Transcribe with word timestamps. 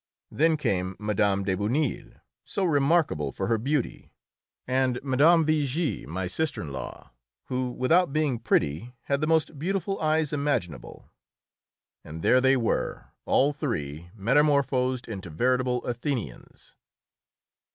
Then 0.31 0.57
came 0.57 0.95
Mme. 0.97 1.43
de 1.43 1.53
Bonneuil, 1.53 2.13
so 2.43 2.63
remarkable 2.63 3.31
for 3.31 3.45
her 3.45 3.59
beauty, 3.59 4.11
and 4.65 4.99
Mme. 5.03 5.45
Vigée, 5.45 6.07
my 6.07 6.25
sister 6.25 6.59
in 6.59 6.71
law, 6.73 7.11
who, 7.49 7.69
without 7.69 8.11
being 8.11 8.39
pretty, 8.39 8.95
had 9.03 9.21
the 9.21 9.27
most 9.27 9.59
beautiful 9.59 10.01
eyes 10.01 10.33
imaginable. 10.33 11.11
And 12.03 12.23
there 12.23 12.41
they 12.41 12.57
were, 12.57 13.09
all 13.25 13.53
three, 13.53 14.09
metamorphosed 14.15 15.07
into 15.07 15.29
veritable 15.29 15.85
Athenians. 15.85 16.75